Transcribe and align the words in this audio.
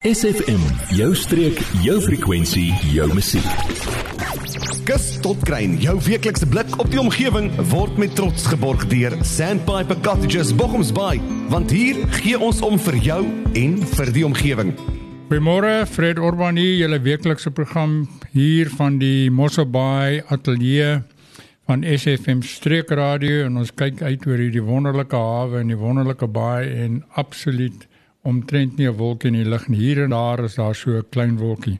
SFM, 0.00 0.62
jou 0.96 1.10
streek, 1.12 1.58
jou 1.84 1.98
frekwensie, 2.00 2.70
jou 2.88 3.04
musiek. 3.12 3.44
Kus 4.88 5.10
tot 5.20 5.42
kruin, 5.44 5.74
jou 5.76 5.92
weeklikse 6.06 6.46
blik 6.48 6.72
op 6.80 6.88
die 6.88 7.02
omgewing 7.02 7.50
word 7.68 7.98
met 8.00 8.14
trots 8.16 8.46
geborg 8.48 8.86
deur 8.88 9.12
Sandpiper 9.28 10.00
Cottages 10.00 10.54
Bochums 10.56 10.88
Bay, 10.96 11.20
want 11.52 11.68
hier 11.76 12.00
gee 12.14 12.40
ons 12.40 12.62
om 12.64 12.80
vir 12.80 12.96
jou 13.10 13.18
en 13.60 13.76
vir 13.92 14.14
die 14.16 14.24
omgewing. 14.24 14.72
Goeiemôre, 15.28 15.84
Fred 15.84 16.16
Urbani, 16.16 16.80
julle 16.80 17.02
weeklikse 17.04 17.52
program 17.52 18.06
hier 18.32 18.72
van 18.80 18.96
die 19.04 19.28
Mossel 19.28 19.68
Bay 19.68 20.22
Ateljee 20.32 21.02
van 21.68 21.84
SFM 21.84 22.40
Streekradio 22.40 23.44
en 23.50 23.60
ons 23.66 23.76
kyk 23.76 24.00
uit 24.00 24.24
oor 24.32 24.40
hierdie 24.46 24.64
wonderlike 24.64 25.20
hawe 25.28 25.60
en 25.60 25.76
die 25.76 25.82
wonderlike 25.84 26.32
baai 26.32 26.72
en 26.86 27.02
absoluut 27.20 27.89
omtrent 28.22 28.76
nie 28.76 28.88
'n 28.88 28.96
wolk 28.96 29.24
in 29.24 29.32
die 29.32 29.48
lug 29.48 29.68
nie. 29.68 29.78
Hier 29.78 30.02
en 30.02 30.10
daar 30.10 30.44
is 30.44 30.54
daar 30.54 30.74
so 30.74 30.90
'n 30.90 31.08
klein 31.10 31.36
wolkie. 31.38 31.78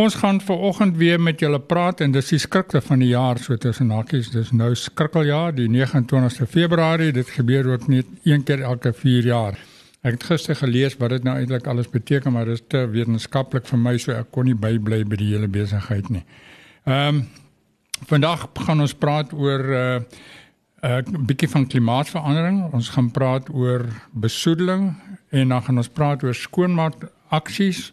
Ons 0.00 0.14
gaan 0.14 0.40
ver 0.40 0.56
oggend 0.56 0.96
weer 0.96 1.20
met 1.20 1.40
julle 1.40 1.60
praat 1.60 2.00
en 2.00 2.12
dis 2.12 2.28
die 2.28 2.38
skrikte 2.38 2.80
van 2.80 2.98
die 2.98 3.08
jaar 3.08 3.38
so 3.38 3.56
tussen 3.56 3.90
hakies. 3.90 4.30
Dis 4.30 4.50
nou 4.50 4.74
skrikkeljaar, 4.74 5.54
die 5.54 5.68
29ste 5.68 6.46
Februarie. 6.46 7.12
Dit 7.12 7.28
gebeur 7.28 7.68
ook 7.72 7.88
net 7.88 8.06
een 8.24 8.42
keer 8.42 8.62
elke 8.62 8.92
4 8.92 9.24
jaar. 9.24 9.58
Ek 10.00 10.16
het 10.16 10.24
gister 10.24 10.56
gelees 10.56 10.96
wat 10.96 11.10
dit 11.10 11.24
nou 11.24 11.36
eintlik 11.36 11.66
alles 11.66 11.90
beteken, 11.92 12.32
maar 12.32 12.48
dit 12.48 12.56
is 12.56 12.64
te 12.68 12.86
wetenskaplik 12.88 13.66
vir 13.68 13.78
my 13.78 13.98
so 14.00 14.12
ek 14.16 14.30
kon 14.32 14.48
nie 14.48 14.56
bybly 14.56 15.02
by 15.04 15.18
die 15.20 15.34
hele 15.34 15.48
besigheid 15.48 16.08
nie. 16.08 16.24
Ehm 16.86 17.20
um, 17.20 17.22
vandag 18.08 18.46
gaan 18.64 18.80
ons 18.80 18.94
praat 18.96 19.32
oor 19.36 19.60
uh, 19.76 20.00
'n 20.80 21.14
uh, 21.14 21.24
bietjie 21.26 21.48
van 21.48 21.66
klimaatsverandering. 21.66 22.72
Ons 22.72 22.88
gaan 22.88 23.10
praat 23.10 23.48
oor 23.52 23.84
besoedeling 24.12 24.94
en 25.28 25.48
dan 25.48 25.62
gaan 25.62 25.76
ons 25.76 25.88
praat 25.88 26.22
oor 26.22 26.34
skoonmaak 26.34 26.94
aksies. 27.28 27.92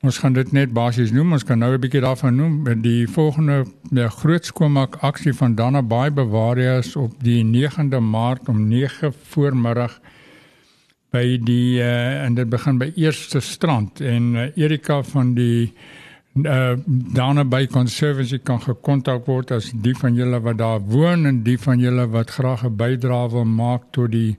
Ons 0.00 0.18
gaan 0.18 0.32
dit 0.32 0.52
net 0.52 0.72
basies 0.72 1.10
noem. 1.10 1.32
Ons 1.32 1.44
kan 1.44 1.58
nou 1.58 1.72
'n 1.72 1.80
bietjie 1.80 2.00
daarvan 2.00 2.36
noem. 2.36 2.82
Die 2.82 3.08
volgende 3.08 3.64
die 3.90 4.08
groot 4.08 4.44
skoonmaak 4.44 4.96
aksie 4.96 5.32
van 5.32 5.54
Dana 5.54 5.82
Bay 5.82 6.12
Bavaria 6.12 6.82
op 6.94 7.12
die 7.22 7.44
9de 7.44 8.00
Maart 8.00 8.48
om 8.48 8.68
9 8.68 9.12
voormiddag 9.12 10.00
by 11.10 11.38
die 11.40 11.78
uh, 11.80 12.24
en 12.24 12.34
dit 12.34 12.48
begin 12.48 12.78
by 12.78 12.92
Eerste 12.96 13.40
Strand 13.40 14.00
en 14.00 14.34
uh, 14.34 14.56
Erika 14.56 15.02
van 15.02 15.34
die 15.34 15.72
uh, 15.72 16.05
Dana 16.36 17.44
Bay 17.44 17.66
Conservancy 17.66 18.38
kan 18.44 18.58
gekontak 18.60 19.24
word 19.26 19.54
as 19.56 19.70
die 19.72 19.94
van 19.96 20.14
julle 20.14 20.40
wat 20.44 20.58
daar 20.60 20.82
woon 20.84 21.24
en 21.24 21.38
die 21.46 21.56
van 21.56 21.80
julle 21.80 22.04
wat 22.12 22.30
graag 22.30 22.64
'n 22.64 22.76
bydrae 22.76 23.30
wil 23.32 23.44
maak 23.44 23.92
tot 23.92 24.10
die 24.12 24.36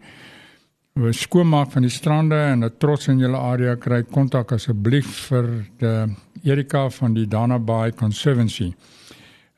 we 0.94 1.14
skoonmaak 1.14 1.72
van 1.72 1.82
die 1.82 1.90
strande 1.90 2.36
en 2.36 2.64
'n 2.64 2.78
trots 2.78 3.08
in 3.08 3.20
julle 3.20 3.38
area 3.38 3.76
kry 3.76 4.04
kontak 4.04 4.52
asseblief 4.52 5.30
vir 5.30 5.66
die 5.80 6.16
Erika 6.44 6.90
van 6.90 7.14
die 7.14 7.28
Dana 7.28 7.60
Bay 7.60 7.92
Conservancy. 7.92 8.74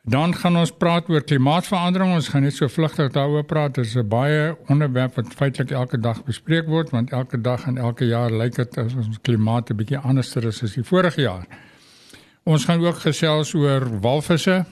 Dan 0.04 0.34
gaan 0.34 0.56
ons 0.58 0.72
praat 0.72 1.10
oor 1.10 1.22
klimaatsverandering. 1.22 2.14
Ons 2.14 2.30
gaan 2.30 2.44
net 2.44 2.54
so 2.54 2.68
vlugtig 2.68 3.12
daaroor 3.12 3.44
praat. 3.44 3.76
Dit 3.76 3.86
is 3.86 3.96
'n 3.96 4.08
baie 4.08 4.56
onderwerp 4.68 5.16
wat 5.16 5.34
feitelik 5.34 5.72
elke 5.72 6.00
dag 6.00 6.24
bespreek 6.24 6.68
word 6.68 6.90
want 6.90 7.12
elke 7.12 7.42
dag 7.42 7.66
en 7.68 7.78
elke 7.78 8.06
jaar 8.06 8.32
lyk 8.32 8.56
dit 8.56 8.78
as 8.78 8.94
ons 8.96 9.20
klimaat 9.22 9.70
'n 9.70 9.76
bietjie 9.76 9.98
anderster 9.98 10.46
is 10.46 10.64
as 10.64 10.74
die 10.74 10.84
vorige 10.84 11.22
jaar. 11.22 11.46
Ons 12.50 12.64
gaan 12.66 12.82
ook 12.82 13.04
gesels 13.04 13.52
oor 13.54 13.84
walvisse 14.02 14.64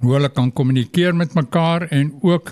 hoe 0.00 0.10
hulle 0.12 0.28
kan 0.32 0.50
kommunikeer 0.52 1.14
met 1.16 1.32
mekaar 1.36 1.86
en 1.96 2.10
ook 2.20 2.50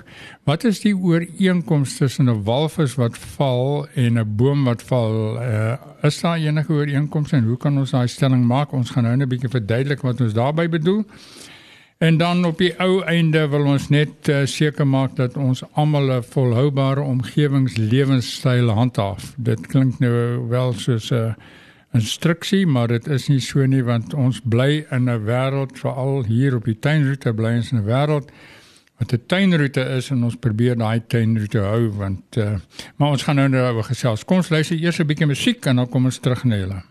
wat 0.48 0.64
is 0.68 0.80
die 0.80 0.94
ooreenkoms 0.96 1.96
tussen 1.98 2.30
'n 2.32 2.44
walvis 2.44 2.94
wat 2.96 3.18
val 3.36 3.86
en 3.94 4.18
'n 4.18 4.36
boom 4.36 4.64
wat 4.64 4.82
val? 4.82 5.36
Uh, 5.36 5.76
is 6.02 6.20
daar 6.20 6.38
enige 6.38 6.72
ooreenkoms 6.72 7.32
en 7.32 7.44
hoe 7.44 7.56
kan 7.56 7.78
ons 7.78 7.90
daai 7.90 8.08
stelling 8.08 8.44
maak? 8.44 8.72
Ons 8.72 8.90
gaan 8.90 9.04
nou 9.04 9.16
net 9.16 9.26
'n 9.26 9.28
bietjie 9.28 9.50
verduidelik 9.50 10.00
wat 10.00 10.20
ons 10.20 10.32
daarmee 10.32 10.68
bedoel. 10.68 11.04
En 11.98 12.16
dan 12.16 12.44
op 12.44 12.58
die 12.58 12.80
ou 12.80 13.02
einde 13.02 13.48
wil 13.48 13.66
ons 13.66 13.88
net 13.88 14.28
uh, 14.28 14.46
seker 14.46 14.86
maak 14.86 15.16
dat 15.16 15.36
ons 15.36 15.62
almal 15.72 16.12
'n 16.12 16.22
volhoubare 16.22 17.00
omgewingslewensstyl 17.00 18.68
handhaaf. 18.68 19.34
Dit 19.36 19.66
klink 19.66 19.98
nou 19.98 20.48
wel 20.48 20.72
soos 20.72 21.10
'n 21.10 21.14
uh, 21.14 21.32
instruksie, 21.96 22.66
maar 22.66 22.88
dit 22.88 23.06
is 23.08 23.28
nie 23.28 23.40
so 23.40 23.64
nie 23.66 23.82
want 23.84 24.14
ons 24.14 24.40
bly 24.44 24.84
in 24.90 25.08
'n 25.08 25.24
wêreld 25.24 25.78
veral 25.78 26.24
hier 26.24 26.56
op 26.56 26.64
die 26.64 26.78
tuinroete 26.78 27.32
bly 27.32 27.56
ons 27.56 27.72
in 27.72 27.78
'n 27.78 27.86
wêreld 27.86 28.30
wat 28.98 29.12
'n 29.12 29.22
tuinroete 29.26 29.80
is 29.96 30.10
en 30.10 30.24
ons 30.24 30.36
probeer 30.36 30.76
daai 30.76 31.00
tuinroete 31.06 31.58
hou 31.58 31.88
want 31.88 32.36
uh, 32.36 32.58
maar 32.96 33.10
ons 33.10 33.22
gaan 33.22 33.36
nou 33.36 33.48
nou 33.48 33.74
oor 33.74 33.84
gesels. 33.84 34.24
Kom 34.24 34.36
ons 34.36 34.50
luister 34.50 34.76
eers 34.76 34.98
'n 34.98 35.06
bietjie 35.06 35.26
musiek 35.26 35.66
en 35.66 35.76
dan 35.76 35.88
kom 35.88 36.04
ons 36.04 36.18
terug 36.18 36.44
na 36.44 36.56
julle. 36.56 36.82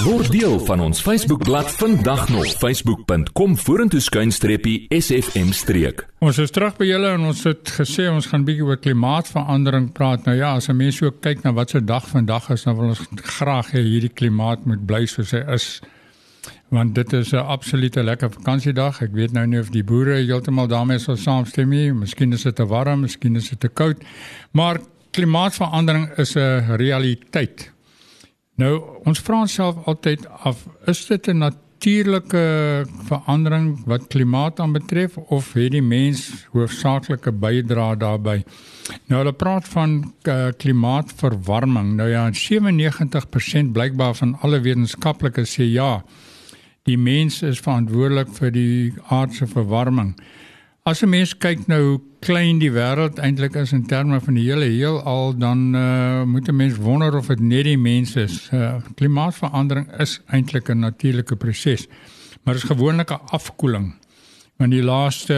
Word 0.00 0.32
deel 0.32 0.56
van 0.64 0.80
ons 0.80 1.00
Facebookblad 1.04 1.68
vandag 1.76 2.28
nog 2.28 2.46
facebook.com 2.58 3.56
vorentoe 3.56 4.00
skuinstreepie 4.00 4.86
sfm 4.88 5.50
streek. 5.52 6.06
Ons 6.24 6.38
is 6.40 6.50
terug 6.50 6.78
by 6.78 6.86
julle 6.88 7.10
en 7.12 7.26
ons 7.28 7.42
het 7.44 7.72
gesê 7.76 8.06
ons 8.10 8.26
gaan 8.30 8.46
bietjie 8.46 8.64
oor 8.64 8.80
klimaatsverandering 8.80 9.90
praat. 9.94 10.24
Nou 10.24 10.34
ja, 10.34 10.54
as 10.56 10.68
'n 10.68 10.76
mens 10.76 10.96
so 10.96 11.10
kyk 11.10 11.44
na 11.44 11.52
wat 11.52 11.70
se 11.70 11.84
dag 11.84 12.08
vandag 12.08 12.50
is, 12.50 12.64
dan 12.64 12.76
wil 12.76 12.88
ons 12.88 13.06
graag 13.14 13.70
hê 13.72 13.82
hierdie 13.84 14.14
klimaat 14.14 14.64
moet 14.66 14.86
bly 14.86 15.06
soos 15.06 15.30
hy 15.30 15.44
is. 15.54 15.80
Want 16.70 16.94
dit 16.94 17.12
is 17.12 17.32
'n 17.32 17.46
absolute 17.46 18.02
lekker 18.02 18.30
vakansiedag. 18.30 19.02
Ek 19.02 19.12
weet 19.12 19.32
nou 19.32 19.46
nie 19.46 19.60
of 19.60 19.70
die 19.70 19.84
boere 19.84 20.14
heeltemal 20.14 20.66
daarmee 20.66 20.98
sal 20.98 21.16
saamstem 21.16 21.68
nie. 21.68 21.92
Miskien 21.92 22.32
is 22.32 22.42
dit 22.42 22.56
te 22.56 22.66
warm, 22.66 23.00
miskien 23.00 23.36
is 23.36 23.48
dit 23.48 23.60
te 23.60 23.68
koud. 23.68 24.02
Maar 24.52 24.80
klimaatsverandering 25.10 26.18
is 26.18 26.34
'n 26.34 26.76
realiteit. 26.76 27.72
Nou, 28.60 28.72
ons 29.08 29.20
vra 29.24 29.42
onsself 29.46 29.78
altyd 29.88 30.26
af, 30.44 30.66
is 30.86 31.06
dit 31.06 31.28
'n 31.28 31.38
natuurlike 31.38 32.42
verandering 33.08 33.84
wat 33.86 34.06
klimaat 34.06 34.60
aanbetref 34.60 35.16
of 35.16 35.52
het 35.52 35.72
die 35.72 35.82
mens 35.82 36.46
hoofsaaklike 36.52 37.32
bydrae 37.32 37.96
daarbey? 37.96 38.44
Nou 39.06 39.22
hulle 39.22 39.32
praat 39.32 39.68
van 39.68 40.12
uh, 40.28 40.48
klimaatverwarming. 40.56 41.94
Nou 41.96 42.08
ja, 42.08 42.30
97% 42.30 43.72
blykbaar 43.72 44.14
van 44.14 44.36
alle 44.40 44.60
wetenskaplikes 44.60 45.58
sê 45.58 45.62
ja. 45.62 46.04
Die 46.82 46.98
mens 46.98 47.42
is 47.42 47.60
verantwoordelik 47.60 48.28
vir 48.36 48.50
die 48.50 48.92
aardse 49.08 49.46
verwarming. 49.46 50.14
As 50.84 51.00
'n 51.02 51.08
mens 51.08 51.30
kyk 51.38 51.68
nou 51.70 51.82
hoe 51.82 52.00
klein 52.26 52.58
die 52.58 52.72
wêreld 52.74 53.20
eintlik 53.22 53.54
is 53.54 53.70
in 53.72 53.84
terme 53.86 54.16
van 54.20 54.34
die 54.34 54.48
hele 54.48 54.66
heelal, 54.66 55.30
dan 55.38 55.76
uh, 55.78 56.24
moet 56.26 56.48
'n 56.48 56.56
mens 56.56 56.76
wonder 56.76 57.14
of 57.16 57.28
dit 57.30 57.40
net 57.40 57.64
die 57.64 57.78
mense 57.78 58.20
is. 58.20 58.50
Uh, 58.50 58.82
klimaatsverandering 58.98 59.86
is 60.02 60.18
eintlik 60.26 60.68
'n 60.68 60.82
natuurlike 60.82 61.36
proses, 61.36 61.86
maar 62.42 62.54
is 62.54 62.66
gewoonlik 62.66 63.12
'n 63.12 63.22
afkoeling. 63.30 63.94
Want 64.58 64.72
die 64.72 64.82
laaste, 64.82 65.34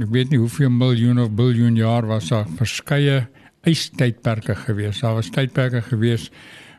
ek 0.00 0.10
weet 0.10 0.30
nie 0.30 0.38
hoeveel 0.38 0.70
miljoen 0.70 1.20
of 1.20 1.30
biljoen 1.30 1.76
jaar 1.76 2.06
was 2.06 2.28
daar 2.28 2.46
verskeie 2.56 3.28
ystydperke 3.62 4.54
gewees. 4.54 5.00
Daar 5.00 5.14
was 5.14 5.30
tydperke 5.30 5.82
gewees 5.82 6.30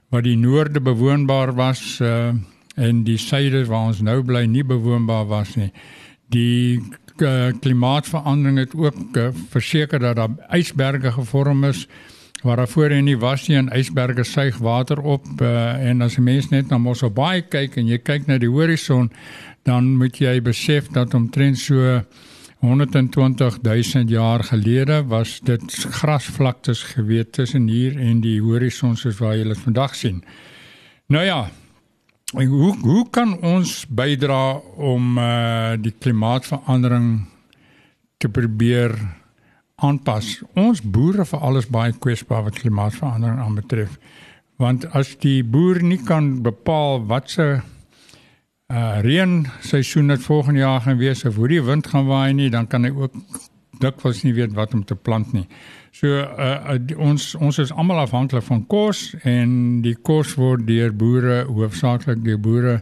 waar 0.09 0.21
die 0.21 0.37
noorde 0.37 0.81
bewoonbaar 0.81 1.55
was 1.55 1.99
uh, 2.01 2.33
en 2.75 3.03
die 3.03 3.17
suide 3.17 3.65
waar 3.65 3.87
ons 3.87 4.01
nou 4.01 4.23
bly 4.23 4.45
nie 4.45 4.63
bewoonbaar 4.63 5.25
was 5.27 5.55
nie. 5.55 5.71
Die 6.27 6.81
uh, 7.21 7.51
klimaatsverandering 7.59 8.57
het 8.57 8.75
ook 8.75 9.17
uh, 9.17 9.27
verseker 9.49 9.99
dat 9.99 10.15
daar 10.15 10.55
ysberge 10.57 11.11
gevorm 11.11 11.63
is 11.63 11.87
waar 12.41 12.55
daar 12.55 12.67
voorheen 12.67 13.03
nie 13.03 13.17
was 13.17 13.47
nie 13.47 13.57
en 13.57 13.71
ysberge 13.75 14.23
suig 14.23 14.57
water 14.57 15.01
op 15.01 15.25
uh, 15.41 15.73
en 15.89 16.01
as 16.01 16.17
'n 16.17 16.23
mens 16.23 16.49
net 16.49 16.69
na 16.69 16.77
Mossel 16.77 17.11
Bay 17.11 17.41
kyk 17.41 17.75
en 17.75 17.87
jy 17.87 17.97
kyk 17.97 18.27
na 18.27 18.37
die 18.37 18.49
horison 18.49 19.11
dan 19.63 19.97
moet 19.97 20.17
jy 20.17 20.41
besef 20.41 20.87
dat 20.87 21.13
omtrent 21.13 21.57
so 21.57 22.01
120 22.59 23.57
000 23.61 24.07
jaar 24.07 24.43
gelede 24.43 25.03
was 25.07 25.39
dit 25.39 25.63
grasvlaktes 25.73 26.83
gewees 26.83 27.25
tussen 27.31 27.67
hier 27.67 27.95
en 27.97 28.19
die 28.21 28.41
horison 28.41 28.97
soos 28.97 29.19
jy 29.19 29.43
dit 29.43 29.57
vandag 29.57 29.95
sien. 29.95 30.23
Nou 31.07 31.23
ja, 31.25 31.49
hoe 32.33 32.75
hoe 32.81 33.09
kan 33.09 33.39
ons 33.41 33.85
bydra 33.89 34.59
om 34.77 35.17
uh, 35.17 35.73
die 35.81 35.93
klimaatsverandering 35.97 37.25
te 38.17 38.29
probeer 38.29 38.93
aanpas? 39.81 40.37
Ons 40.53 40.83
boere 40.83 41.25
vir 41.25 41.39
alles 41.39 41.69
baie 41.71 41.95
kwesbaar 41.97 42.45
wat 42.49 42.59
klimaatsverandering 42.61 43.41
aanbetref. 43.41 43.97
Want 44.61 44.85
as 44.93 45.15
die 45.23 45.41
boer 45.43 45.81
nie 45.81 46.01
kan 46.05 46.41
bepaal 46.45 47.05
wat 47.09 47.29
se 47.33 47.49
uh 48.69 48.99
reën 49.01 49.47
seisoen 49.65 50.11
dit 50.13 50.21
volgende 50.21 50.59
jaar 50.61 50.81
gaan 50.85 50.99
wees 50.99 51.25
of 51.25 51.39
hoe 51.41 51.47
die 51.49 51.63
wind 51.65 51.87
gaan 51.89 52.05
waai 52.05 52.33
nie, 52.37 52.49
dan 52.53 52.67
kan 52.67 52.83
hy 52.85 52.91
ook 52.93 53.15
dikwels 53.79 54.23
nie 54.23 54.33
weet 54.37 54.55
wat 54.57 54.73
om 54.73 54.83
te 54.85 54.95
plant 54.95 55.33
nie. 55.33 55.47
So 55.95 56.07
uh, 56.07 56.75
uh 56.75 56.99
ons 57.01 57.33
ons 57.39 57.59
is 57.59 57.71
almal 57.71 58.03
afhanklik 58.03 58.45
van 58.45 58.65
kos 58.67 59.13
en 59.23 59.81
die 59.85 59.95
kos 59.95 60.35
word 60.39 60.67
deur 60.67 60.93
boere 60.95 61.43
hoofsaaklik 61.49 62.23
deur 62.25 62.41
boere 62.41 62.75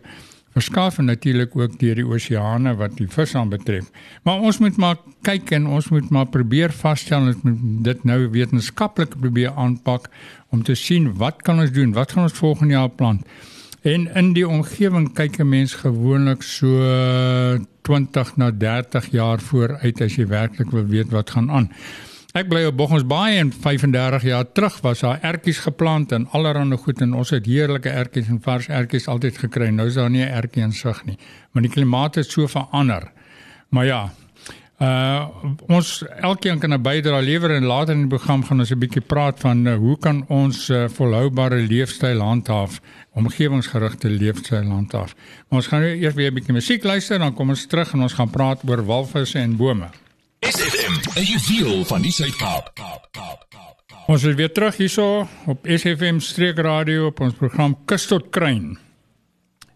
verskaf 0.58 0.98
en 0.98 1.06
natuurlik 1.12 1.56
ook 1.56 1.78
deur 1.80 2.00
die 2.02 2.06
oseane 2.06 2.74
wat 2.80 2.98
die 2.98 3.08
vis 3.14 3.36
aanbetref. 3.38 3.92
Maar 4.26 4.42
ons 4.50 4.60
moet 4.64 4.78
maar 4.82 4.98
kyk 5.28 5.54
en 5.58 5.68
ons 5.78 5.90
moet 5.94 6.10
maar 6.14 6.30
probeer 6.34 6.74
vasstel 6.74 7.30
dat 7.32 7.44
dit 7.90 8.08
nou 8.10 8.20
wetenskaplik 8.34 9.14
probeer 9.20 9.54
aanpak 9.56 10.10
om 10.50 10.64
te 10.64 10.76
sien 10.76 11.12
wat 11.22 11.44
kan 11.46 11.62
ons 11.62 11.74
doen? 11.76 11.94
Wat 11.94 12.12
gaan 12.12 12.26
ons 12.30 12.42
volgende 12.42 12.78
jaar 12.78 12.90
plant? 12.90 13.26
En 13.82 14.08
in 14.16 14.34
die 14.34 14.48
omgewing 14.48 15.14
kyk 15.14 15.40
'n 15.40 15.50
mens 15.50 15.74
gewoonlik 15.74 16.42
so 16.42 16.68
20 17.82 18.36
na 18.38 18.52
30 18.52 19.12
jaar 19.12 19.40
vooruit 19.40 20.02
as 20.02 20.16
jy 20.16 20.28
werklik 20.28 20.72
wil 20.72 20.86
weet 20.86 21.10
wat 21.10 21.30
gaan 21.30 21.52
aan. 21.52 21.72
Ek 22.38 22.50
bly 22.50 22.66
op 22.66 22.76
Boggensbaai 22.78 23.38
en 23.38 23.52
35 23.54 24.24
jaar 24.24 24.52
terug 24.52 24.82
was 24.82 25.00
daar 25.00 25.22
ertjies 25.22 25.60
geplant 25.60 26.12
en 26.12 26.28
allerlei 26.32 26.78
goed 26.78 27.02
en 27.02 27.14
ons 27.14 27.30
het 27.30 27.46
heerlike 27.46 27.90
ertjies 27.90 28.28
en 28.28 28.42
vars 28.42 28.68
ertjies 28.68 29.08
altyd 29.08 29.38
gekry. 29.38 29.70
Nou 29.70 29.88
is 29.88 29.94
daar 29.94 30.10
nie 30.10 30.26
'n 30.26 30.34
ertjie 30.34 30.64
in 30.64 30.72
sig 30.72 31.06
nie. 31.06 31.18
Maar 31.52 31.62
die 31.62 31.72
klimaat 31.72 32.16
het 32.16 32.32
so 32.32 32.48
verander. 32.48 33.12
Maar 33.70 33.86
ja, 33.86 34.12
Uh 34.78 35.26
ons 35.74 36.04
elkeen 36.22 36.60
kan 36.60 36.74
'n 36.74 36.82
bydrae 36.82 37.22
lewer 37.22 37.52
en 37.52 37.64
later 37.66 37.96
in 37.96 38.06
die 38.06 38.14
program 38.14 38.44
gaan 38.44 38.60
ons 38.60 38.72
'n 38.72 38.80
bietjie 38.80 39.02
praat 39.02 39.40
van 39.40 39.68
uh, 39.68 39.76
hoe 39.76 39.98
kan 39.98 40.26
ons 40.28 40.70
uh, 40.70 40.86
volhoubare 40.88 41.56
leefstyl 41.56 42.20
handhaaf, 42.20 42.82
omgewingsgerigte 43.14 44.10
leefstyl 44.10 44.70
handhaaf. 44.70 45.16
Maar 45.50 45.60
ons 45.60 45.68
gaan 45.68 45.82
nou 45.82 45.90
eers 45.90 46.14
weer 46.14 46.30
'n 46.30 46.34
bietjie 46.34 46.54
musiek 46.54 46.84
luister 46.84 47.20
dan 47.20 47.34
kom 47.34 47.50
ons 47.50 47.66
terug 47.66 47.94
en 47.94 48.02
ons 48.02 48.14
gaan 48.14 48.30
praat 48.30 48.62
oor 48.70 48.86
walvisse 48.86 49.40
en 49.40 49.58
bome. 49.58 49.90
SFM, 50.40 50.94
'n 51.20 51.24
juweel 51.26 51.86
van 51.86 52.02
die 52.02 52.12
Suid-Kaap. 52.12 52.74
Ons 54.08 54.24
is 54.24 54.36
weer 54.36 54.52
terug 54.52 54.78
hierso 54.78 55.28
op 55.46 55.66
SFM 55.66 56.20
Streekradio 56.20 57.08
op 57.08 57.20
ons 57.20 57.34
program 57.34 57.78
Kus 57.86 58.06
tot 58.06 58.30
Kruin. 58.30 58.78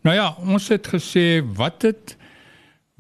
Nou 0.02 0.16
ja, 0.16 0.36
ons 0.46 0.68
het 0.68 0.88
gesê 0.88 1.42
wat 1.56 1.82
het 1.82 2.16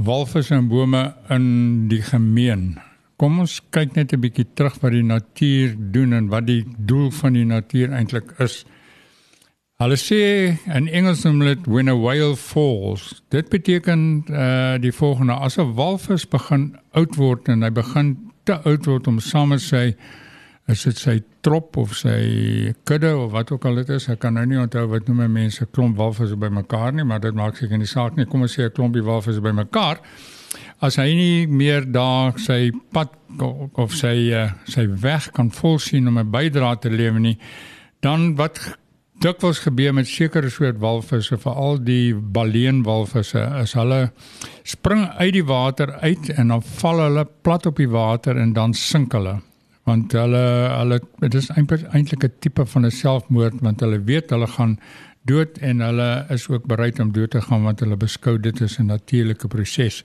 walvisse 0.03 0.55
en 0.55 0.67
bome 0.67 1.13
in 1.29 1.87
die 1.91 2.01
gemeen. 2.01 2.79
Kom 3.21 3.39
ons 3.43 3.59
kyk 3.69 3.95
net 3.95 4.13
'n 4.13 4.21
bietjie 4.21 4.47
terug 4.55 4.79
wat 4.81 4.91
die 4.91 5.03
natuur 5.03 5.75
doen 5.77 6.13
en 6.13 6.27
wat 6.27 6.45
die 6.47 6.65
doel 6.77 7.11
van 7.11 7.33
die 7.33 7.45
natuur 7.45 7.91
eintlik 7.93 8.33
is. 8.39 8.65
Hulle 9.81 9.97
sê 9.97 10.57
in 10.75 10.87
Engels 10.87 11.23
noem 11.23 11.39
hulle 11.41 11.57
when 11.65 11.89
a 11.89 11.95
whale 11.95 12.35
falls. 12.35 13.21
Dit 13.29 13.49
beteken 13.49 14.23
uh 14.29 14.77
die 14.77 14.91
volgende 14.91 15.33
as 15.33 15.57
'n 15.57 15.73
walvis 15.73 16.25
begin 16.25 16.77
oud 16.91 17.15
word 17.15 17.49
en 17.49 17.61
hy 17.61 17.69
begin 17.69 18.17
te 18.43 18.53
oud 18.53 18.85
word 18.85 19.07
om 19.07 19.19
saam 19.19 19.49
met 19.49 19.61
sy 19.61 19.95
is 20.69 20.83
dit 20.85 20.99
sy 20.99 21.15
trop 21.43 21.77
of 21.81 21.93
sy 21.97 22.73
kudde 22.87 23.11
of 23.17 23.31
wat 23.33 23.51
ook 23.51 23.65
al 23.65 23.81
dit 23.81 23.93
is. 23.97 24.07
Ek 24.13 24.21
kan 24.23 24.35
nou 24.37 24.45
nie 24.47 24.59
onthou 24.61 24.85
wat 24.91 25.09
noem 25.09 25.25
mense 25.31 25.65
klomp 25.73 25.97
walvisse 25.99 26.37
bymekaar 26.39 26.93
nie, 26.95 27.05
maar 27.07 27.21
dit 27.23 27.35
maak 27.35 27.57
seker 27.57 27.81
nie 27.81 27.89
saak 27.89 28.17
nie. 28.17 28.27
Kom 28.29 28.45
ons 28.45 28.57
sê 28.57 28.67
'n 28.69 28.75
klompie 28.75 29.03
walvisse 29.03 29.41
bymekaar. 29.41 29.99
As 30.81 30.95
hy 30.97 31.13
nie 31.15 31.47
meer 31.47 31.85
daar 31.85 32.37
sy 32.39 32.71
pad 32.91 33.09
of 33.75 33.93
sy 33.93 34.33
uh, 34.33 34.51
sy 34.65 34.87
weg 34.87 35.31
kan 35.31 35.49
volsien 35.49 36.07
om 36.07 36.19
'n 36.19 36.31
bydrae 36.31 36.79
te 36.79 36.89
lewer 36.89 37.19
nie, 37.19 37.37
dan 38.01 38.35
wat 38.35 38.77
dikwels 39.21 39.59
gebeur 39.59 39.93
met 39.93 40.07
sekere 40.07 40.49
soort 40.49 40.79
walvisse, 40.79 41.37
veral 41.37 41.77
die 41.77 42.13
baleenwalvisse, 42.13 43.61
is 43.61 43.73
hulle 43.73 44.11
spring 44.63 45.05
uit 45.19 45.33
die 45.33 45.45
water 45.45 45.93
uit 46.01 46.29
en 46.29 46.47
dan 46.47 46.61
val 46.61 46.99
hulle 46.99 47.25
plat 47.41 47.65
op 47.65 47.77
die 47.77 47.89
water 47.89 48.37
en 48.37 48.53
dan 48.53 48.73
sink 48.73 49.13
hulle 49.13 49.41
want 49.83 50.11
hulle 50.11 50.43
hulle 50.79 50.99
dit 51.19 51.33
is 51.33 51.49
eintlik 51.49 52.23
'n 52.23 52.33
tipe 52.39 52.65
van 52.65 52.85
'n 52.85 52.91
selfmoord 52.91 53.61
want 53.61 53.79
hulle 53.79 54.03
weet 54.03 54.29
hulle 54.29 54.47
gaan 54.47 54.77
dood 55.25 55.57
en 55.57 55.79
hulle 55.79 56.25
is 56.29 56.47
ook 56.49 56.65
bereid 56.65 56.99
om 56.99 57.11
dood 57.11 57.31
te 57.31 57.41
gaan 57.41 57.63
want 57.63 57.79
hulle 57.79 57.97
beskou 57.97 58.39
dit 58.39 58.61
as 58.61 58.79
'n 58.79 58.85
natuurlike 58.85 59.47
proses. 59.47 60.03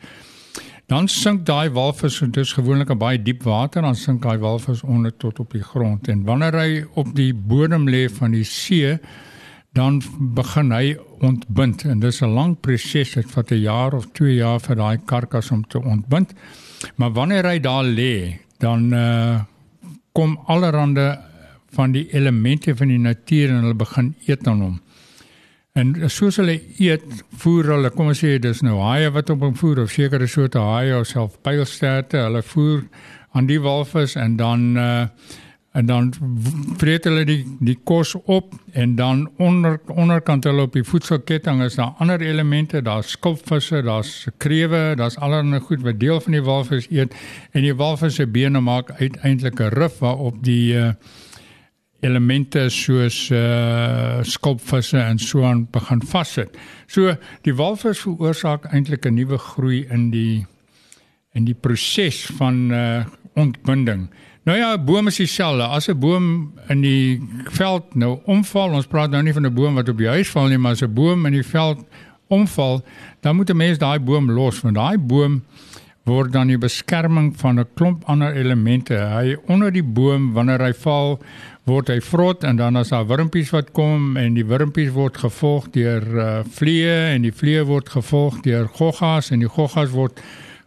Dan 0.86 1.08
sink 1.08 1.46
daai 1.46 1.70
walvis 1.70 2.20
en 2.22 2.30
dit 2.30 2.44
is 2.44 2.52
gewoonlik 2.52 2.90
in 2.90 2.98
baie 2.98 3.22
diep 3.22 3.42
water 3.42 3.82
dan 3.82 3.94
sink 3.94 4.22
daai 4.22 4.38
walvis 4.38 4.82
onder 4.82 5.16
tot 5.16 5.40
op 5.40 5.52
die 5.52 5.62
grond. 5.62 6.08
En 6.08 6.24
wanneer 6.24 6.54
hy 6.54 6.84
op 6.94 7.14
die 7.14 7.34
bodem 7.34 7.88
lê 7.88 8.08
van 8.08 8.30
die 8.30 8.44
see 8.44 8.98
dan 9.72 10.02
begin 10.18 10.70
hy 10.72 10.96
ontbind. 11.20 11.84
En 11.84 11.98
dis 12.00 12.22
'n 12.22 12.34
lang 12.34 12.60
proses 12.60 13.12
dit 13.12 13.30
vat 13.30 13.50
'n 13.50 13.60
jaar 13.60 13.94
of 13.94 14.06
2 14.12 14.34
jaar 14.34 14.60
vir 14.60 14.76
daai 14.76 14.98
karkas 15.04 15.50
om 15.50 15.66
te 15.66 15.82
ontbind. 15.82 16.32
Maar 16.96 17.12
wanneer 17.12 17.44
hy 17.44 17.58
daar 17.60 17.84
lê 17.84 18.38
dan 18.58 18.94
uh, 18.94 19.40
kom 20.16 20.38
allerhande 20.48 21.10
van 21.76 21.92
die 21.92 22.06
elemente 22.16 22.74
van 22.76 22.88
die 22.88 23.00
natuur 23.02 23.52
en 23.52 23.64
hulle 23.66 23.76
begin 23.76 24.14
eet 24.26 24.48
aan 24.48 24.62
hom. 24.64 24.76
En 25.76 25.92
soos 26.08 26.38
hulle 26.40 26.56
eet, 26.80 27.04
voer 27.42 27.74
hulle, 27.74 27.90
kom 27.92 28.08
ons 28.08 28.22
sê 28.24 28.38
dis 28.40 28.62
nou 28.64 28.78
haie 28.80 29.10
wat 29.12 29.30
op 29.34 29.44
hom 29.44 29.56
voer 29.60 29.82
of 29.84 29.92
sekere 29.92 30.28
soorte 30.30 30.62
haie 30.62 30.94
of 30.96 31.08
self 31.10 31.36
pylsterte, 31.44 32.22
hulle 32.24 32.40
voer 32.54 32.86
aan 33.36 33.48
die 33.50 33.60
walvis 33.60 34.16
en 34.16 34.38
dan 34.40 34.70
uh 34.80 34.92
en 35.76 35.86
dan 35.86 36.12
vreet 36.80 37.04
hulle 37.04 37.24
die 37.28 37.42
die 37.60 37.76
kos 37.84 38.14
op 38.24 38.54
en 38.72 38.94
dan 38.96 39.26
onder 39.36 39.76
onderkant 39.92 40.46
hulle 40.48 40.64
op 40.64 40.72
die 40.72 40.84
voedselketting 40.84 41.60
is 41.64 41.76
daar 41.76 41.92
ander 42.00 42.22
elemente, 42.24 42.80
daar's 42.82 43.10
skulpvisse, 43.16 43.82
daar's 43.84 44.14
krewe, 44.40 44.94
daar's 44.96 45.18
allerlei 45.20 45.60
goed 45.60 45.84
wat 45.84 46.00
deel 46.00 46.20
van 46.20 46.32
die 46.32 46.42
walvis 46.42 46.88
eet 46.88 47.12
en 47.52 47.66
die 47.66 47.74
walvis 47.76 48.16
se 48.16 48.26
bene 48.26 48.60
maak 48.60 48.94
uiteindelik 48.96 49.60
'n 49.60 49.74
rif 49.76 49.98
waarop 50.00 50.40
die 50.44 50.72
uh, 50.74 50.92
elemente 52.00 52.68
soos 52.68 53.30
uh 53.30 54.22
skulpvisse 54.22 54.98
en 54.98 55.18
so 55.18 55.44
aan 55.44 55.66
begin 55.70 56.02
vassit. 56.02 56.56
So 56.86 57.16
die 57.42 57.54
walvis 57.54 58.00
veroorsaak 58.00 58.64
eintlik 58.72 59.04
'n 59.04 59.14
nuwe 59.14 59.38
groei 59.38 59.84
in 59.90 60.10
die 60.10 60.46
in 61.34 61.44
die 61.44 61.54
proses 61.54 62.24
van 62.38 62.70
uh 62.72 63.04
ontbinding. 63.36 64.08
Nou 64.46 64.58
ja, 64.58 64.76
'n 64.76 64.84
boom 64.84 65.06
is 65.06 65.16
dieselfde. 65.16 65.62
As 65.62 65.88
'n 65.88 65.98
boom 65.98 66.52
in 66.68 66.80
die 66.80 67.28
veld 67.50 67.94
nou 67.94 68.18
omval, 68.24 68.70
ons 68.70 68.86
praat 68.86 69.10
nou 69.10 69.22
nie 69.22 69.32
van 69.32 69.46
'n 69.46 69.54
boom 69.54 69.74
wat 69.74 69.88
op 69.88 69.98
die 69.98 70.08
huis 70.08 70.30
val 70.30 70.46
nie, 70.46 70.58
maar 70.58 70.72
as 70.72 70.82
'n 70.82 70.94
boom 70.94 71.26
in 71.26 71.32
die 71.32 71.46
veld 71.46 71.84
omval, 72.28 72.84
dan 73.20 73.36
moet 73.36 73.50
'n 73.50 73.56
mens 73.56 73.78
daai 73.78 73.98
boom 73.98 74.30
los, 74.30 74.60
want 74.60 74.74
daai 74.74 74.98
boom 74.98 75.42
word 76.04 76.32
dan 76.32 76.46
die 76.46 76.58
beskerming 76.58 77.36
van 77.36 77.58
'n 77.58 77.66
klomp 77.74 78.04
ander 78.04 78.36
elemente. 78.36 78.94
Hy 78.94 79.36
onder 79.46 79.72
die 79.72 79.82
boom 79.82 80.32
wanneer 80.32 80.60
hy 80.60 80.72
val, 80.72 81.18
word 81.64 81.88
hy 81.88 82.00
vrot 82.00 82.44
en 82.44 82.56
dan 82.56 82.76
as 82.76 82.88
daar 82.88 83.06
wurmpies 83.06 83.50
wat 83.50 83.72
kom 83.72 84.16
en 84.16 84.34
die 84.34 84.46
wurmpies 84.46 84.90
word 84.90 85.16
gevolg 85.16 85.70
deur 85.70 86.02
uh, 86.18 86.44
vliee 86.48 87.14
en 87.14 87.22
die 87.22 87.32
vliee 87.32 87.64
word 87.64 87.88
gevolg 87.88 88.40
deur 88.42 88.68
goggas 88.68 89.30
en 89.30 89.38
die 89.38 89.48
goggas 89.48 89.90
word 89.90 90.22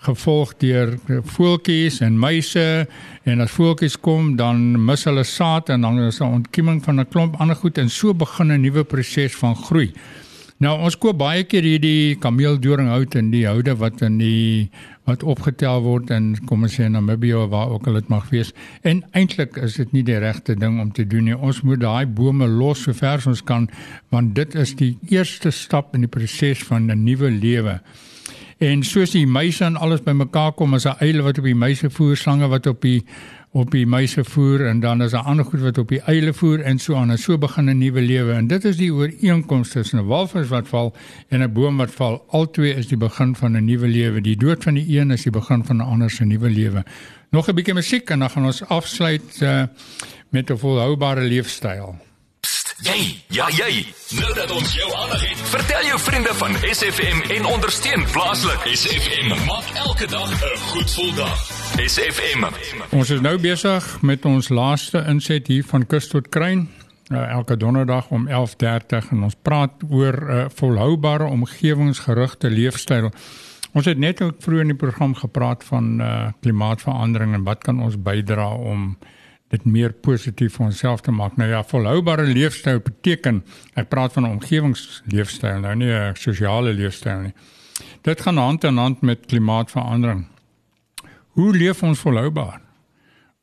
gevolg 0.05 0.53
deur 0.61 0.93
voeltjies 1.33 1.99
en 2.05 2.19
muise 2.19 2.87
en 3.27 3.43
as 3.43 3.51
voeltjies 3.51 3.97
kom 3.99 4.35
dan 4.39 4.61
mis 4.85 5.03
hulle 5.09 5.25
saad 5.27 5.69
en 5.73 5.83
dan 5.87 5.99
is 6.05 6.21
daar 6.21 6.37
ontkieming 6.39 6.79
van 6.83 6.99
'n 6.99 7.09
klomp 7.11 7.35
ander 7.39 7.55
goed 7.55 7.77
en 7.77 7.89
so 7.89 8.13
begin 8.13 8.51
'n 8.51 8.61
nuwe 8.61 8.83
proses 8.83 9.35
van 9.35 9.55
groei. 9.55 9.91
Nou 10.59 10.73
ons 10.83 10.97
koop 10.99 11.15
baie 11.17 11.45
keer 11.47 11.63
hierdie 11.63 12.17
kameeldoringhout 12.19 13.13
en 13.15 13.29
die 13.31 13.45
houde 13.47 13.75
wat 13.79 14.01
in 14.01 14.17
die 14.19 14.69
wat 15.07 15.23
opgetel 15.23 15.79
word 15.85 16.11
en 16.11 16.33
kom 16.49 16.65
ons 16.67 16.75
sê 16.75 16.83
in 16.89 16.97
Namibia 16.97 17.45
waar 17.47 17.71
ook 17.71 17.87
al 17.87 17.93
dit 17.93 18.09
mag 18.11 18.27
wees. 18.29 18.51
En 18.83 18.99
eintlik 19.15 19.55
is 19.55 19.77
dit 19.79 19.93
nie 19.95 20.03
die 20.03 20.19
regte 20.19 20.57
ding 20.59 20.81
om 20.83 20.91
te 20.91 21.07
doen 21.07 21.23
nie. 21.23 21.37
Ons 21.37 21.61
moet 21.61 21.79
daai 21.79 22.05
bome 22.05 22.47
los 22.47 22.83
so 22.83 22.93
ver 22.93 23.17
as 23.21 23.27
ons 23.31 23.41
kan 23.41 23.69
want 24.11 24.35
dit 24.35 24.55
is 24.55 24.75
die 24.75 24.97
eerste 25.07 25.51
stap 25.55 25.95
in 25.95 26.01
die 26.01 26.11
proses 26.11 26.59
van 26.67 26.91
'n 26.91 27.03
nuwe 27.07 27.31
lewe. 27.31 27.79
En 28.59 28.81
soos 28.83 29.13
die 29.15 29.23
muise 29.23 29.63
en 29.63 29.77
alles 29.79 30.01
bymekaar 30.03 30.51
kom, 30.51 30.73
is 30.75 30.83
daar 30.83 30.99
eile 30.99 31.23
wat 31.23 31.37
op 31.39 31.45
die 31.47 31.55
muise 31.55 31.87
voer, 31.95 32.17
slange 32.19 32.47
wat 32.51 32.65
op 32.67 32.81
die 32.83 32.97
op 33.57 33.71
die 33.73 33.85
muise 33.89 34.21
voer 34.27 34.67
en 34.69 34.81
dan 34.83 35.01
is 35.01 35.15
daar 35.15 35.25
ander 35.25 35.45
goed 35.45 35.63
wat 35.63 35.77
op 35.81 35.89
die 35.89 36.01
eile 36.11 36.33
voer 36.37 36.61
en 36.61 36.77
so 36.77 36.93
aan 36.99 37.09
en 37.09 37.17
so 37.17 37.37
begin 37.37 37.69
'n 37.69 37.77
nuwe 37.77 38.01
lewe. 38.01 38.33
En 38.33 38.47
dit 38.47 38.65
is 38.65 38.77
die 38.77 38.93
ooreenkoms 38.93 39.69
tussen 39.69 39.99
'n 39.99 40.05
walvis 40.05 40.47
wat 40.47 40.67
val 40.67 40.93
en 41.29 41.41
'n 41.41 41.53
boom 41.53 41.77
wat 41.77 41.91
val. 41.91 42.23
Albei 42.29 42.69
is 42.69 42.87
die 42.87 42.97
begin 42.97 43.35
van 43.35 43.57
'n 43.57 43.65
nuwe 43.65 43.87
lewe. 43.87 44.21
Die 44.21 44.37
dood 44.37 44.63
van 44.63 44.73
die 44.73 44.99
een 44.99 45.11
is 45.11 45.23
die 45.23 45.31
begin 45.31 45.65
van 45.65 45.77
'n 45.77 45.81
ander 45.81 46.09
se 46.09 46.25
nuwe 46.25 46.49
lewe. 46.49 46.83
Nog 47.31 47.47
'n 47.47 47.55
bietjie 47.55 47.73
musiek 47.73 48.09
en 48.09 48.19
dan 48.19 48.29
gaan 48.29 48.45
ons 48.45 48.65
afsluit 48.65 49.41
uh, 49.41 49.63
met 50.29 50.51
'n 50.51 50.57
volhoubare 50.57 51.21
leefstyl. 51.21 52.08
Jy, 52.79 53.23
ja 53.35 53.43
jy. 53.51 53.81
Nou 54.15 54.29
dat 54.37 54.51
ons 54.55 54.69
jou 54.71 54.85
aandag 54.95 55.23
het, 55.27 55.39
vertel 55.51 55.81
jou 55.89 55.97
vriende 55.99 56.31
van 56.39 56.53
SFM 56.63 57.17
en 57.35 57.47
ondersteun 57.49 58.05
plaaslik. 58.13 58.61
SFM 58.71 59.33
maak 59.49 59.67
elke 59.83 60.07
dag 60.07 60.31
'n 60.31 60.57
goed 60.71 60.87
gevoel 60.87 61.11
dag. 61.15 61.39
SFM. 61.75 62.45
Ons 62.95 63.09
is 63.09 63.19
nou 63.19 63.35
besig 63.39 64.01
met 64.01 64.25
ons 64.25 64.49
laaste 64.49 65.03
inset 65.07 65.47
hier 65.47 65.63
van 65.63 65.85
Kus 65.85 66.07
tot 66.07 66.29
Kruin. 66.29 66.69
Uh, 67.11 67.29
elke 67.31 67.57
donderdag 67.57 68.07
om 68.09 68.27
11:30 68.27 69.11
en 69.11 69.23
ons 69.23 69.35
praat 69.41 69.71
oor 69.89 70.15
'n 70.15 70.31
uh, 70.31 70.45
volhoubare 70.55 71.23
omgewingsgerigte 71.25 72.49
leefstyl. 72.49 73.11
Ons 73.73 73.85
het 73.85 73.97
net 73.97 74.21
ook 74.21 74.35
vroeër 74.39 74.61
in 74.61 74.67
die 74.67 74.75
program 74.87 75.15
gepraat 75.15 75.63
van 75.63 76.01
uh, 76.01 76.27
klimaatsverandering 76.41 77.33
en 77.33 77.43
wat 77.43 77.63
kan 77.63 77.81
ons 77.81 78.01
bydra 78.01 78.53
om 78.53 78.97
dit 79.49 79.65
meer 79.65 79.93
positief 79.93 80.55
vir 80.57 80.65
onsself 80.65 81.01
te 81.01 81.11
maak. 81.11 81.37
Nou 81.37 81.49
ja, 81.49 81.63
volhoubare 81.63 82.27
leefstyl 82.27 82.79
beteken 82.85 83.43
ek 83.75 83.89
praat 83.89 84.13
van 84.13 84.23
'n 84.23 84.37
omgewingsleefstyl, 84.37 85.59
nou 85.59 85.75
nie 85.75 85.91
'n 85.91 86.15
sosiale 86.15 86.73
leefstyl 86.73 87.21
nie. 87.21 87.33
Dit 88.01 88.21
gaan 88.21 88.37
hand 88.37 88.63
in 88.63 88.77
hand 88.77 89.01
met 89.01 89.25
klimaatsverandering. 89.25 90.25
Hoe 91.35 91.55
leef 91.55 91.83
ons 91.83 91.99
volhoubaar? 91.99 92.61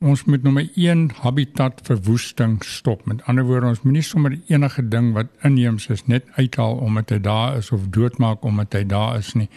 ons 0.04 0.26
moet 0.28 0.42
nommer 0.44 0.66
1 0.76 1.10
habitat 1.22 1.80
verwoesting 1.86 2.58
stop. 2.64 3.06
Met 3.06 3.22
ander 3.24 3.46
woorde, 3.48 3.72
ons 3.72 3.82
moenie 3.82 4.04
sommer 4.04 4.36
enige 4.52 4.84
ding 4.88 5.12
wat 5.16 5.30
inheems 5.46 5.88
is 5.92 6.04
net 6.06 6.26
uithaal 6.36 6.76
omdat 6.84 7.14
hy 7.14 7.20
daar 7.24 7.56
is 7.56 7.72
of 7.72 7.88
doodmaak 7.94 8.44
omdat 8.44 8.76
hy 8.76 8.84
daar 8.84 9.16
is 9.18 9.32
nie. 9.34 9.48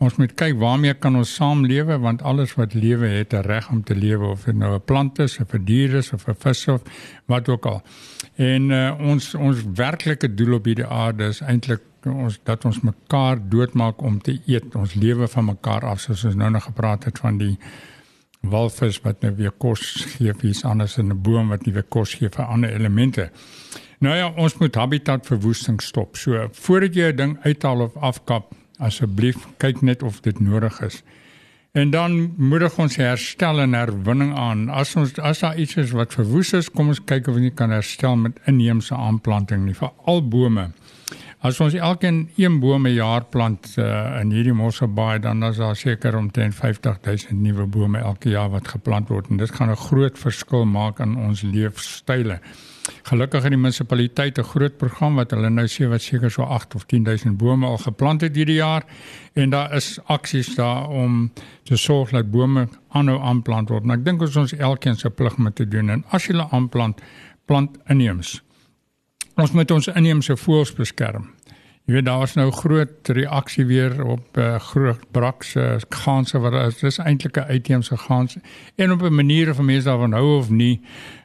Ons 0.00 0.16
moet 0.16 0.30
kyk 0.32 0.54
waarmee 0.56 0.94
kan 0.96 1.16
ons 1.20 1.30
saamlewe 1.36 1.98
want 2.00 2.22
alles 2.24 2.54
wat 2.56 2.72
lewe 2.74 3.08
het 3.18 3.34
'n 3.34 3.44
reg 3.44 3.68
om 3.70 3.82
te 3.84 3.94
lewe 3.94 4.26
of 4.26 4.44
dit 4.44 4.56
nou 4.56 4.74
'n 4.74 4.84
plant 4.84 5.18
is, 5.18 5.38
'n 5.38 5.64
dier 5.64 5.94
is 5.94 6.12
of 6.12 6.26
'n 6.28 6.34
vis 6.34 6.68
of 6.68 6.82
wat 7.26 7.48
ook 7.48 7.66
al. 7.66 7.82
En 8.36 8.70
uh, 8.70 8.96
ons 8.98 9.34
ons 9.34 9.64
werklike 9.74 10.34
doel 10.34 10.54
op 10.54 10.64
hierdie 10.64 10.86
aarde 10.86 11.24
is 11.24 11.40
eintlik 11.40 11.80
ons 12.04 12.40
dat 12.42 12.64
ons 12.64 12.80
mekaar 12.80 13.48
doodmaak 13.48 14.02
om 14.02 14.20
te 14.22 14.40
eet. 14.46 14.74
Ons 14.74 14.94
lewe 14.94 15.28
van 15.28 15.44
mekaar 15.44 15.84
af 15.84 16.00
soos 16.00 16.24
ons 16.24 16.34
nou 16.34 16.50
nog 16.50 16.64
gepraat 16.64 17.04
het 17.04 17.18
van 17.18 17.38
die 17.38 17.58
walvis 18.40 19.00
wat 19.00 19.20
nou 19.20 19.34
weer 19.36 19.52
kos 19.52 20.06
gee 20.16 20.32
vir 20.32 20.50
iets 20.50 20.64
anders 20.64 20.96
in 20.98 21.12
'n 21.12 21.22
boom 21.22 21.48
wat 21.48 21.66
nie 21.66 21.74
weer 21.74 21.88
kos 21.88 22.14
gee 22.14 22.28
vir 22.28 22.44
ander 22.44 22.72
elemente. 22.72 23.30
Nou 23.98 24.16
ja, 24.16 24.32
ons 24.36 24.56
moet 24.58 24.74
habitatverwoesting 24.74 25.82
stop. 25.82 26.16
So 26.16 26.48
voordat 26.52 26.94
jy 26.94 27.12
'n 27.12 27.16
ding 27.16 27.38
uithaal 27.42 27.80
of 27.80 27.96
afkap, 27.96 28.54
asseblief 28.80 29.46
kyk 29.62 29.82
net 29.86 30.02
of 30.02 30.20
dit 30.24 30.40
nodig 30.40 30.80
is. 30.84 31.02
En 31.72 31.90
dan 31.90 32.34
moedig 32.36 32.78
ons 32.82 32.96
herstel 32.98 33.60
en 33.62 33.76
herwinning 33.78 34.32
aan. 34.34 34.64
As 34.74 34.96
ons 34.98 35.12
as 35.22 35.44
daar 35.44 35.58
iets 35.58 35.76
is 35.78 35.92
wat 35.94 36.16
verwoes 36.16 36.50
is, 36.58 36.70
kom 36.70 36.90
ons 36.90 37.02
kyk 37.06 37.28
of 37.30 37.38
ons 37.38 37.54
kan 37.54 37.70
herstel 37.70 38.16
met 38.18 38.40
inheemse 38.50 38.94
aanplanting, 38.94 39.68
nie 39.68 39.76
vir 39.78 39.92
al 40.10 40.24
bome. 40.26 40.70
As 41.40 41.56
ons 41.64 41.72
elkeen 41.72 42.28
een 42.36 42.58
boom 42.60 42.86
'n 42.86 42.92
jaar 42.92 43.24
plant 43.24 43.74
uh, 43.78 44.18
in 44.20 44.30
hierdie 44.30 44.52
Mosselbaai 44.52 45.18
dan 45.18 45.44
is 45.44 45.56
daar 45.56 45.76
seker 45.76 46.16
omtrent 46.16 46.54
50000 46.54 47.40
nuwe 47.40 47.66
bome 47.66 47.98
elke 47.98 48.28
jaar 48.28 48.50
wat 48.50 48.68
geplant 48.68 49.08
word 49.08 49.30
en 49.30 49.36
dit 49.36 49.50
gaan 49.50 49.70
'n 49.70 49.76
groot 49.76 50.18
verskil 50.18 50.64
maak 50.64 51.00
aan 51.00 51.16
ons 51.16 51.42
leefstyle. 51.42 52.40
Gelukkig 53.02 53.42
het 53.42 53.50
die 53.50 53.60
munisipaliteit 53.60 54.38
'n 54.38 54.42
groot 54.42 54.76
program 54.76 55.14
wat 55.14 55.30
hulle 55.30 55.50
nou 55.50 55.66
sê 55.66 55.88
wat 55.88 56.02
seker 56.02 56.30
so 56.30 56.42
8 56.42 56.74
of 56.74 56.84
10000 56.86 57.38
bome 57.38 57.66
al 57.66 57.78
geplant 57.78 58.20
het 58.20 58.36
hierdie 58.36 58.60
jaar 58.60 58.84
en 59.32 59.50
daar 59.50 59.74
is 59.74 59.98
aksies 60.04 60.54
daar 60.54 60.88
om 60.88 61.32
te 61.62 61.76
sorg 61.76 62.10
dat 62.10 62.30
bome 62.30 62.68
aanhou 62.88 63.20
aanplant 63.20 63.68
word. 63.68 63.84
Maar 63.84 63.96
ek 63.96 64.04
dink 64.04 64.20
ons 64.20 64.52
elkeen 64.52 64.96
se 64.96 65.10
plig 65.10 65.36
moet 65.36 65.56
te 65.56 65.68
doen 65.68 65.90
en 65.90 66.04
as 66.10 66.26
jy 66.26 66.32
hulle 66.32 66.50
aanplant, 66.50 67.00
plant 67.46 67.78
inheems. 67.88 68.42
Ons 69.40 69.54
moet 69.56 69.70
ons 69.72 69.86
inheemse 69.96 70.34
voëls 70.36 70.72
beskerm. 70.76 71.30
Jy 71.88 71.94
weet 71.94 72.04
daar 72.04 72.18
was 72.20 72.34
nou 72.36 72.50
groot 72.52 73.08
reaksie 73.16 73.64
weer 73.64 73.94
op 74.04 74.36
uh, 74.38 74.58
groot 74.60 75.00
brakse 75.16 75.62
uh, 75.78 75.78
ganse 76.02 76.38
wat 76.38 76.56
is 76.58 76.82
dis 76.82 76.98
eintlik 77.00 77.38
'n 77.40 77.48
uitheemse 77.48 77.96
gans 77.96 78.36
en 78.76 78.92
op 78.92 79.02
'n 79.02 79.14
manier 79.14 79.50
of 79.50 79.60
mense 79.60 79.88
daarvan 79.88 80.12
hou 80.12 80.36
of 80.38 80.50
nie 80.50 80.80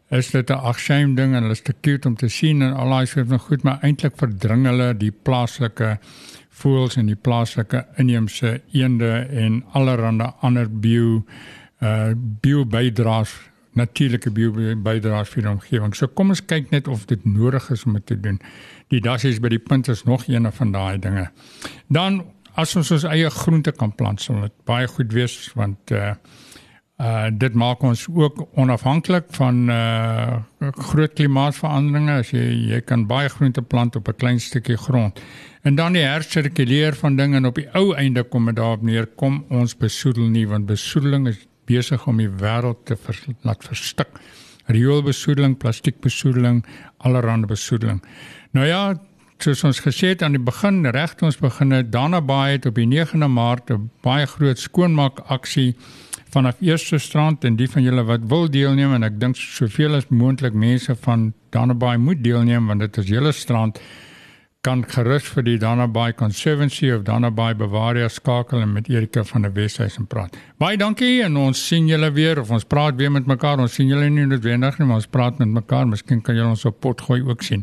is 0.10 0.32
dit 0.32 0.50
'n 0.50 0.54
agshame 0.54 1.16
ding 1.16 1.36
en 1.36 1.42
hulle 1.42 1.52
is 1.52 1.62
te 1.62 1.76
cute 1.82 2.08
om 2.08 2.16
te 2.16 2.30
sien 2.30 2.62
en 2.62 2.74
al 2.74 2.90
daai 2.90 3.06
soort 3.06 3.28
van 3.28 3.40
goed 3.40 3.64
maar 3.64 3.80
eintlik 3.82 4.18
verdring 4.18 4.66
hulle 4.66 4.98
die 4.98 5.12
plaaslike 5.12 5.98
voëls 6.50 6.98
en 6.98 7.06
die 7.06 7.22
plaaslike 7.22 7.86
inheemse 7.98 8.62
eende 8.72 9.28
en 9.30 9.64
allerlei 9.74 10.32
ander 10.42 10.70
bio 10.70 11.26
uh 11.82 12.14
bio 12.16 12.66
bydraes 12.66 13.36
natuurlike 13.76 14.32
biobydraes 14.32 15.30
vir 15.34 15.46
die 15.46 15.52
omgewing. 15.52 15.96
So 15.96 16.08
kom 16.08 16.34
ons 16.34 16.44
kyk 16.46 16.72
net 16.72 16.88
of 16.88 17.06
dit 17.10 17.26
nodig 17.26 17.70
is 17.74 17.86
om 17.86 17.94
dit 18.00 18.06
te 18.06 18.20
doen. 18.20 18.40
Die 18.94 19.02
dassies 19.04 19.42
by 19.44 19.52
die 19.54 19.62
punt 19.62 19.90
is 19.92 20.06
nog 20.08 20.28
een 20.28 20.52
van 20.52 20.72
daai 20.72 21.00
dinge. 21.00 21.30
Dan 21.88 22.24
as 22.56 22.76
ons 22.80 22.92
ons 22.96 23.08
eie 23.10 23.30
groente 23.30 23.72
kan 23.76 23.92
plant, 23.96 24.22
sal 24.22 24.46
dit 24.48 24.60
baie 24.68 24.88
goed 24.88 25.14
wees 25.14 25.40
want 25.56 25.92
uh 25.92 26.16
uh 26.96 27.28
dit 27.28 27.54
maak 27.60 27.82
ons 27.84 28.06
ook 28.08 28.38
onafhanklik 28.56 29.26
van 29.36 29.66
uh 29.70 30.38
groot 30.92 31.12
klimaatsveranderinge 31.14 32.22
as 32.22 32.32
jy 32.32 32.46
jy 32.72 32.80
kan 32.88 33.04
baie 33.10 33.28
groente 33.30 33.62
plant 33.62 33.96
op 33.96 34.08
'n 34.08 34.16
klein 34.16 34.40
stukkie 34.40 34.78
grond. 34.78 35.20
En 35.64 35.76
dan 35.76 35.94
die 35.94 36.06
hersirkuleer 36.06 36.96
van 36.96 37.16
dinge 37.16 37.36
en 37.36 37.46
op 37.46 37.56
die 37.56 37.68
ou 37.74 37.96
einde 37.96 38.24
kom 38.24 38.46
dit 38.46 38.56
daarop 38.56 38.82
neer 38.82 39.06
kom 39.06 39.44
ons 39.50 39.76
besoedel 39.76 40.30
nie 40.30 40.48
want 40.48 40.66
besoedeling 40.66 41.28
is 41.28 41.48
besig 41.66 42.08
om 42.08 42.18
die 42.18 42.30
wêreld 42.30 42.86
te 42.86 42.96
vers, 42.96 43.26
laat 43.42 43.64
verstik. 43.64 44.20
Rioolbesoedeling, 44.66 45.58
plastiekbesoedeling, 45.62 46.64
allerlei 46.98 47.46
besoedeling. 47.46 48.02
Nou 48.52 48.66
ja, 48.66 48.96
soos 49.38 49.64
ons 49.64 49.82
gesê 49.84 50.14
het 50.16 50.24
aan 50.24 50.38
die 50.38 50.42
begin, 50.42 50.86
reg 50.96 51.14
toe 51.16 51.28
ons 51.30 51.38
begin 51.38 51.76
het, 51.76 51.92
Dana 51.92 52.22
Bay 52.22 52.56
het 52.56 52.66
op 52.66 52.80
die 52.80 52.88
9de 52.88 53.28
Maart 53.30 53.72
'n 53.72 53.90
baie 54.02 54.26
groot 54.26 54.58
skoonmaak 54.60 55.20
aksie 55.28 55.76
vanaf 56.36 56.56
Eerste 56.60 56.98
Strand 56.98 57.44
en 57.44 57.56
die 57.56 57.70
van 57.70 57.84
julle 57.84 58.04
wat 58.04 58.26
wil 58.28 58.50
deelneem 58.52 58.94
en 58.94 59.04
ek 59.04 59.20
dink 59.20 59.38
soveel 59.40 59.96
as 59.96 60.10
moontlik 60.10 60.54
mense 60.54 60.96
van 61.06 61.34
Dana 61.56 61.74
Bay 61.74 61.98
moet 61.98 62.24
deelneem 62.24 62.68
want 62.68 62.80
dit 62.80 62.98
is 62.98 63.08
julle 63.08 63.32
strand 63.32 63.80
kan 64.66 64.82
gerus 64.90 65.28
vir 65.30 65.44
die 65.46 65.60
Danabaai 65.62 66.16
Conservancy 66.18 66.88
of 66.90 67.04
Danabaai 67.06 67.54
Bavaria 67.60 68.08
skakel 68.10 68.64
en 68.64 68.72
met 68.74 68.88
Erika 68.90 69.22
van 69.30 69.46
der 69.46 69.54
Weshuizen 69.54 70.08
praat. 70.10 70.38
Baie 70.58 70.78
dankie 70.82 71.20
en 71.22 71.38
ons 71.38 71.60
sien 71.68 71.86
julle 71.90 72.10
weer 72.16 72.42
of 72.42 72.50
ons 72.50 72.66
praat 72.66 72.98
weer 72.98 73.14
met 73.14 73.30
mekaar. 73.30 73.62
Ons 73.62 73.78
sien 73.78 73.92
julle 73.92 74.10
nie 74.10 74.26
noodwendig 74.26 74.80
nie, 74.80 74.88
maar 74.90 75.04
ons 75.04 75.12
praat 75.12 75.38
met 75.44 75.54
mekaar. 75.54 75.86
Miskien 75.92 76.24
kan 76.26 76.38
julle 76.40 76.56
ons 76.56 76.66
op 76.66 76.80
potgooi 76.82 77.22
ook 77.28 77.46
sien. 77.46 77.62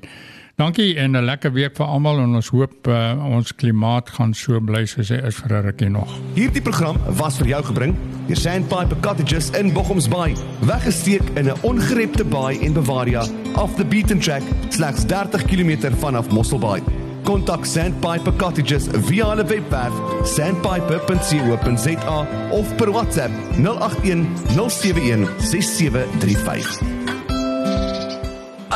Dankie 0.57 0.97
en 0.97 1.17
'n 1.17 1.25
lekker 1.25 1.53
week 1.53 1.77
vir 1.77 1.87
almal 1.87 2.19
en 2.19 2.35
ons 2.35 2.49
hoop 2.49 2.87
uh, 2.87 3.25
ons 3.25 3.55
klimaat 3.55 4.11
gaan 4.11 4.35
so 4.35 4.61
bly 4.61 4.87
soos 4.87 5.09
hy 5.09 5.21
is 5.27 5.37
vir 5.37 5.57
'n 5.57 5.65
rukkie 5.65 5.89
nog. 5.89 6.09
Hierdie 6.35 6.63
program 6.63 6.97
was 7.17 7.37
vir 7.37 7.47
jou 7.47 7.65
gebring 7.65 7.97
deur 8.27 8.37
Sandpiper 8.37 8.97
Cottages 9.01 9.51
in 9.51 9.73
Bochumsbaai. 9.73 10.35
Weggesteek 10.61 11.23
in 11.35 11.49
'n 11.49 11.57
ongerepte 11.63 12.25
baai 12.25 12.61
in 12.61 12.73
Bavaria 12.73 13.25
off 13.55 13.77
the 13.77 13.85
beaten 13.85 14.19
track 14.19 14.43
slegs 14.69 15.05
30 15.07 15.45
km 15.45 15.95
vanaf 15.99 16.29
Mosselbaai. 16.29 16.83
Kontak 17.25 17.65
Sandpiper 17.65 18.33
Cottages 18.37 18.87
via 19.09 19.25
hulle 19.25 19.45
webwerf 19.45 19.95
sandpiper.co.za 20.25 22.27
of 22.51 22.77
per 22.77 22.91
WhatsApp 22.91 23.31
081 23.57 24.27
071 24.47 25.29
6735. 25.39 27.02